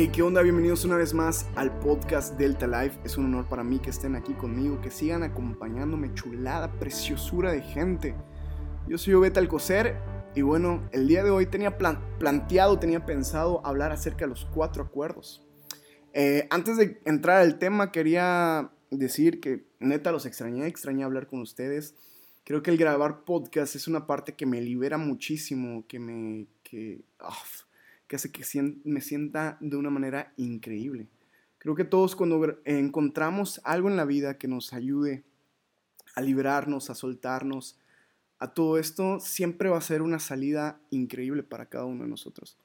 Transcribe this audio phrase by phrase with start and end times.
[0.00, 0.42] Hey, ¿qué onda?
[0.42, 3.00] Bienvenidos una vez más al podcast Delta Life.
[3.02, 7.62] Es un honor para mí que estén aquí conmigo, que sigan acompañándome, chulada, preciosura de
[7.62, 8.14] gente.
[8.86, 9.96] Yo soy Obeta Alcocer
[10.36, 14.84] y bueno, el día de hoy tenía planteado, tenía pensado hablar acerca de los cuatro
[14.84, 15.44] acuerdos.
[16.12, 21.40] Eh, antes de entrar al tema, quería decir que neta los extrañé, extrañé hablar con
[21.40, 21.96] ustedes.
[22.44, 26.46] Creo que el grabar podcast es una parte que me libera muchísimo, que me...
[26.62, 27.00] que...
[27.18, 27.34] Ah,
[28.08, 28.44] que hace que
[28.84, 31.08] me sienta de una manera increíble.
[31.58, 35.24] Creo que todos cuando encontramos algo en la vida que nos ayude
[36.14, 37.78] a liberarnos, a soltarnos,
[38.38, 42.56] a todo esto, siempre va a ser una salida increíble para cada uno de nosotros.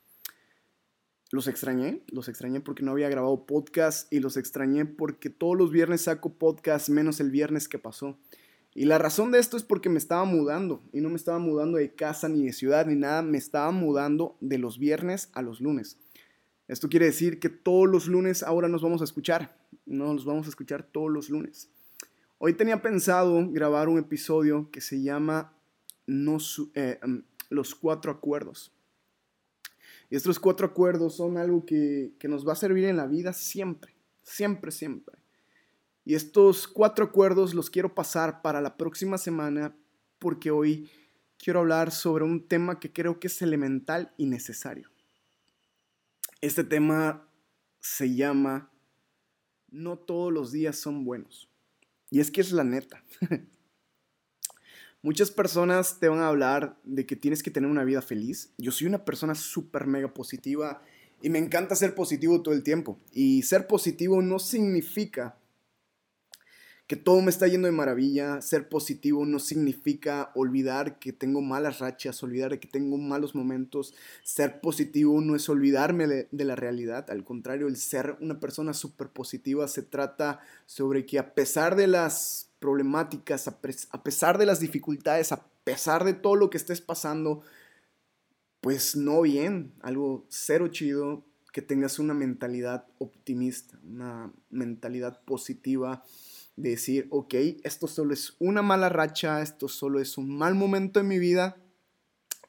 [1.32, 5.72] Los extrañé, los extrañé porque no había grabado podcast y los extrañé porque todos los
[5.72, 8.20] viernes saco podcast menos el viernes que pasó.
[8.76, 11.78] Y la razón de esto es porque me estaba mudando y no me estaba mudando
[11.78, 15.62] de casa ni de ciudad ni nada, me estaba mudando de los viernes a los
[15.62, 16.00] lunes.
[16.68, 20.48] Esto quiere decir que todos los lunes ahora nos vamos a escuchar, no nos vamos
[20.48, 21.70] a escuchar todos los lunes.
[22.40, 25.54] Hoy tenía pensado grabar un episodio que se llama
[26.08, 27.18] eh, mm,
[27.50, 28.74] Los Cuatro Acuerdos.
[30.10, 33.34] Y estos cuatro acuerdos son algo que, que nos va a servir en la vida
[33.34, 35.23] siempre, siempre, siempre.
[36.06, 39.76] Y estos cuatro acuerdos los quiero pasar para la próxima semana
[40.20, 40.90] porque hoy
[41.38, 44.90] quiero hablar sobre un tema que creo que es elemental y necesario.
[46.42, 47.28] Este tema
[47.80, 48.72] se llama
[49.70, 51.50] No todos los días son buenos.
[52.10, 53.04] Y es que es la neta.
[55.02, 58.54] Muchas personas te van a hablar de que tienes que tener una vida feliz.
[58.58, 60.82] Yo soy una persona súper mega positiva
[61.22, 63.00] y me encanta ser positivo todo el tiempo.
[63.12, 65.38] Y ser positivo no significa
[66.94, 68.40] que todo me está yendo de maravilla.
[68.44, 73.96] Ser positivo no significa olvidar que tengo malas rachas, olvidar que tengo malos momentos.
[74.22, 77.10] Ser positivo no es olvidarme de, la realidad.
[77.10, 81.88] Al contrario, el ser una persona súper positiva se trata sobre que a pesar de
[81.88, 83.58] las problemáticas, a,
[83.90, 87.42] a pesar de las dificultades, a pesar de todo lo que estés pasando,
[88.62, 96.04] pues no bien, algo cero chido, que tengas una mentalidad optimista, una mentalidad positiva
[96.56, 97.34] decir, ok,
[97.64, 101.58] esto solo es una mala racha, esto solo es un mal momento en mi vida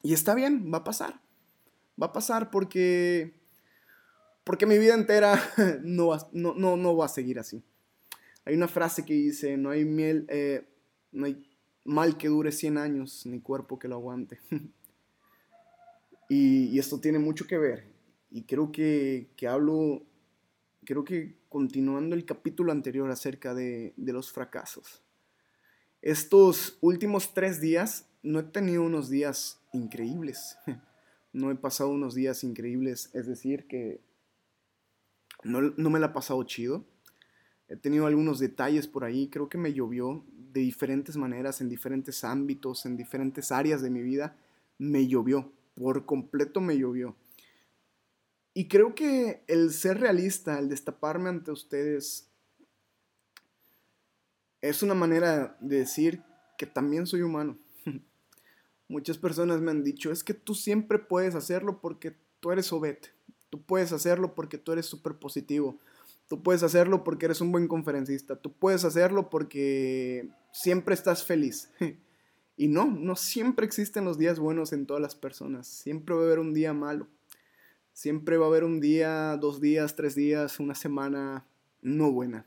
[0.03, 1.21] y está bien, va a pasar.
[2.01, 3.35] Va a pasar porque,
[4.45, 5.41] porque mi vida entera
[5.83, 7.63] no va, no, no, va a seguir así.
[8.45, 10.67] Hay una frase que dice, no hay, miel, eh,
[11.13, 11.49] no hay
[11.85, 14.39] mal que dure 100 años, ni cuerpo que lo aguante.
[16.29, 17.87] y, y, esto tiene mucho que ver.
[18.31, 20.03] Y creo que, que hablo
[20.85, 25.05] creo que continuando el capítulo anterior acerca de, los fracasos.
[26.03, 30.57] Estos últimos tres días no he tenido unos días increíbles.
[31.33, 34.01] No he pasado unos días increíbles, es decir, que
[35.43, 36.85] no, no, me la he pasado chido.
[37.67, 42.23] He tenido algunos detalles por ahí, creo que me llovió de diferentes maneras, en diferentes
[42.23, 44.37] ámbitos, en diferentes áreas de mi vida.
[44.79, 47.17] Me llovió, por completo me llovió.
[48.55, 52.31] Y creo que el ser realista, el destaparme ante ustedes,
[54.61, 56.23] es una manera de decir
[56.57, 57.59] que también soy humano.
[58.89, 63.11] Muchas personas me han dicho, es que tú siempre puedes hacerlo porque tú eres obete.
[63.51, 65.79] Tú puedes hacerlo porque tú eres súper positivo.
[66.29, 68.37] Tú puedes hacerlo porque eres un buen conferencista.
[68.37, 71.71] Tú puedes hacerlo porque siempre estás feliz.
[72.57, 75.67] y no, no siempre existen los días buenos en todas las personas.
[75.67, 77.09] Siempre va a haber un día malo.
[77.95, 81.47] Siempre va a haber un día, dos días, tres días, una semana
[81.81, 82.45] no buena.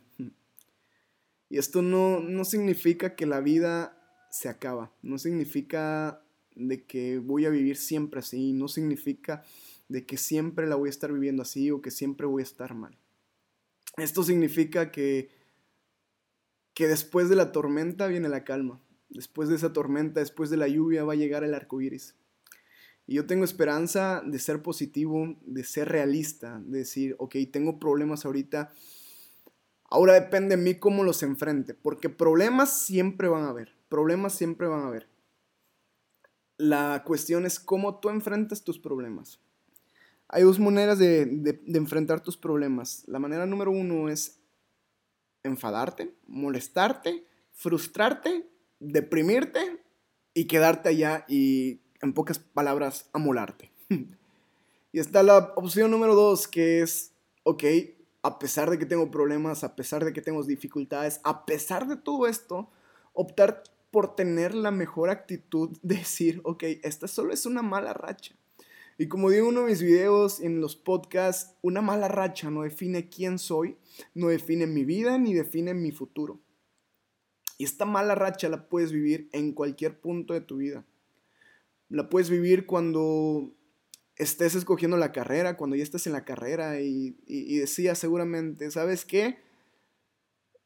[1.49, 3.97] Y esto no, no significa que la vida
[4.29, 6.21] se acaba, no significa
[6.53, 9.45] de que voy a vivir siempre así, no significa
[9.87, 12.75] de que siempre la voy a estar viviendo así o que siempre voy a estar
[12.75, 12.97] mal.
[13.95, 15.29] Esto significa que,
[16.73, 20.67] que después de la tormenta viene la calma, después de esa tormenta, después de la
[20.67, 22.16] lluvia va a llegar el arco iris.
[23.07, 28.25] Y yo tengo esperanza de ser positivo, de ser realista, de decir, ok, tengo problemas
[28.25, 28.71] ahorita.
[29.86, 34.68] Ahora depende de mí cómo los enfrente, porque problemas siempre van a haber, problemas siempre
[34.68, 35.07] van a haber.
[36.57, 39.39] La cuestión es cómo tú enfrentas tus problemas.
[40.27, 43.03] Hay dos maneras de, de enfrentar tus problemas.
[43.07, 44.42] La manera número uno es
[45.44, 48.50] enfadarte, molestarte, frustrarte,
[48.80, 49.81] deprimirte
[50.33, 53.71] y quedarte allá y en pocas palabras, amolarte.
[54.91, 57.11] y está la opción número dos, que es,
[57.44, 57.63] ok,
[58.23, 61.97] a pesar de que tengo problemas, a pesar de que tengo dificultades, a pesar de
[61.97, 62.69] todo esto,
[63.13, 68.35] optar por tener la mejor actitud de decir, ok, esta solo es una mala racha.
[69.00, 72.63] Y como digo en uno de mis videos, en los podcasts, una mala racha no
[72.63, 73.77] define quién soy,
[74.15, 76.39] no define mi vida ni define mi futuro.
[77.59, 80.83] Y esta mala racha la puedes vivir en cualquier punto de tu vida.
[81.89, 83.54] La puedes vivir cuando
[84.16, 89.06] estés escogiendo la carrera, cuando ya estés en la carrera y, y, decías seguramente, ¿sabes
[89.06, 89.39] qué?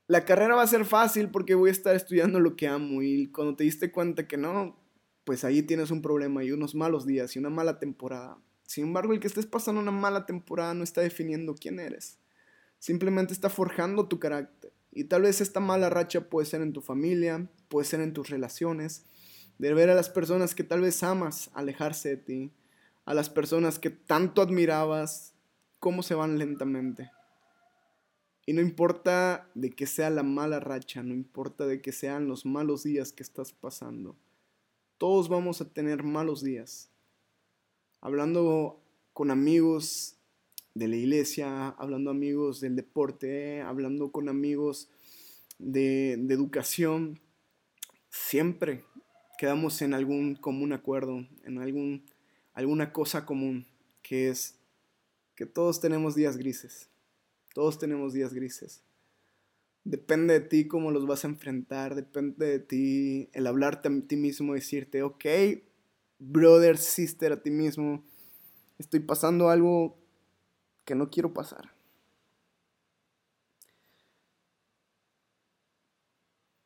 [0.08, 3.28] La carrera va a ser fácil porque voy a estar estudiando lo que amo y
[3.28, 4.80] cuando te diste cuenta que no,
[5.24, 8.38] pues ahí tienes un problema y unos malos días y una mala temporada.
[8.66, 12.20] Sin embargo, el que estés pasando una mala temporada no está definiendo quién eres.
[12.80, 14.72] Simplemente está forjando tu carácter.
[14.92, 18.30] Y tal vez esta mala racha puede ser en tu familia, puede ser en tus
[18.30, 19.06] relaciones,
[19.62, 22.52] de ver a las personas que tal vez amas alejarse de ti,
[23.06, 25.34] a las personas que tanto admirabas,
[25.80, 27.12] cómo se van lentamente.
[28.46, 32.46] Y no importa de que sea la mala racha, no importa de que sean los
[32.46, 34.18] malos días que estás pasando
[35.02, 36.92] todos vamos a tener malos días.
[38.02, 40.16] Hablando con amigos
[40.76, 44.92] de la iglesia, hablando amigos del deporte, hablando con amigos
[45.58, 47.20] de, de educación,
[48.12, 48.86] siempre
[49.42, 52.06] quedamos en algún común acuerdo, en algún,
[52.54, 53.66] alguna cosa común,
[54.04, 54.60] que es
[55.34, 56.90] que todos tenemos días grises.
[57.56, 58.84] Todos tenemos días grises.
[59.84, 64.16] Depende de ti cómo los vas a enfrentar, depende de ti el hablarte a ti
[64.16, 65.26] mismo, decirte, ok,
[66.20, 68.06] brother, sister, a ti mismo,
[68.78, 69.98] estoy pasando algo
[70.86, 71.74] que no quiero pasar.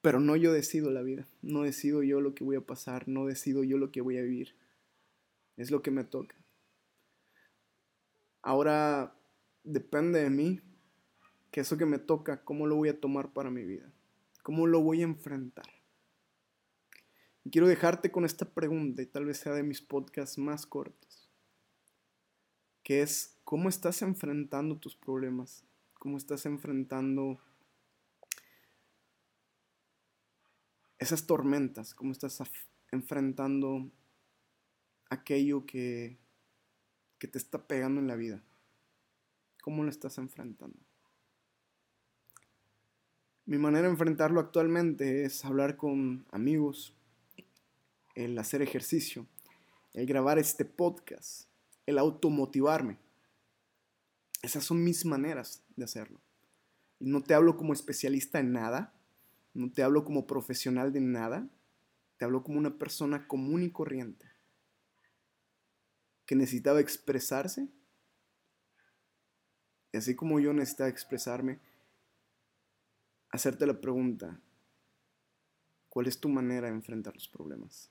[0.06, 3.25] Pero no yo decido la vida, no decido yo lo que voy a pasar, no
[3.25, 4.54] decido yo lo que voy a vivir.
[5.57, 6.36] Es lo que me toca.
[8.44, 9.16] Ahora
[9.63, 10.62] depende de mí
[11.50, 13.92] que eso que me toca, ¿cómo lo voy a tomar para mi vida?
[14.44, 15.66] ¿Cómo lo voy a enfrentar?
[17.52, 21.31] Quiero dejarte con esta pregunta, y tal vez sea de mis podcasts más cortos,
[22.84, 25.63] que es, ¿cómo estás enfrentando tus problemas?
[25.98, 27.40] ¿Cómo estás enfrentando
[31.00, 31.94] esas tormentas?
[31.94, 32.42] ¿Cómo estás
[32.92, 33.92] enfrentando
[35.09, 36.18] aquello que,
[37.19, 38.44] que te está pegando en la vida?
[39.62, 40.77] ¿Cómo lo estás enfrentando?
[43.47, 46.95] Mi manera de enfrentarlo actualmente es hablar con amigos,
[48.15, 49.27] el hacer ejercicio,
[49.94, 51.47] el grabar este podcast,
[51.86, 52.97] el automotivarme.
[54.42, 56.19] Esas son mis maneras de hacerlo.
[57.00, 58.94] Y no te hablo como especialista en nada,
[59.56, 61.50] no te hablo como profesional de nada,
[62.18, 64.36] te hablo como una persona común y corriente
[66.25, 67.68] que necesitaba expresarse.
[69.94, 71.60] Y así como yo necesitaba expresarme,
[73.30, 74.40] hacerte la pregunta,
[75.90, 77.90] ¿cuál es tu manera de enfrentar los problemas?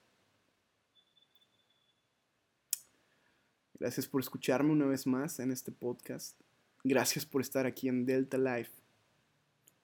[3.79, 6.39] Gracias por escucharme una vez más en este podcast.
[6.83, 8.73] Gracias por estar aquí en Delta Life.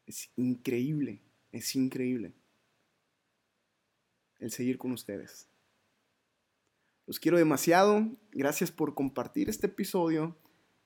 [0.06, 2.32] Es increíble, es increíble
[4.38, 5.49] el seguir con ustedes.
[7.06, 8.08] Los quiero demasiado.
[8.32, 10.37] Gracias por compartir este episodio.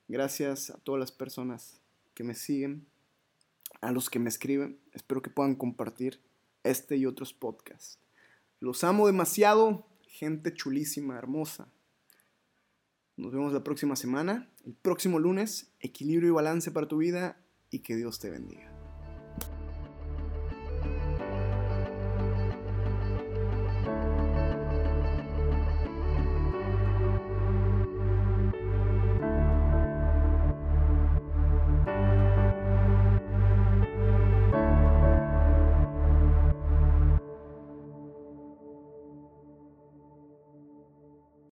[0.07, 1.79] Gracias a todas las personas
[2.13, 2.87] que me siguen
[3.81, 4.79] a los que me escriben.
[4.93, 6.19] Espero que puedan compartir
[6.63, 7.99] este y otros podcasts.
[8.59, 11.67] Los amo demasiado, gente chulísima, hermosa.
[13.17, 15.71] Nos vemos la próxima semana, el próximo lunes.
[15.79, 17.39] Equilibrio y balance para tu vida
[17.69, 18.74] y que Dios te bendiga.